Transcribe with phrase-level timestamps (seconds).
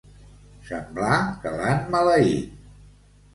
[0.69, 2.57] Semblar que l'han maleït.